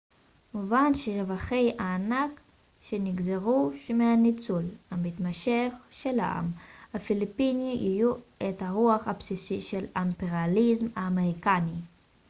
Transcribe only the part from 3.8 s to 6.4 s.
מהניצול המתמשך של